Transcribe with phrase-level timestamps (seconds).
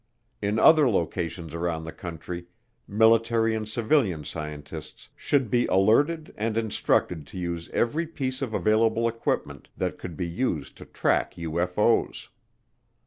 [0.41, 2.47] In other locations around the country
[2.87, 9.07] military and civilian scientists should be alerted and instructed to use every piece of available
[9.07, 12.29] equipment that could be used to track UFO's.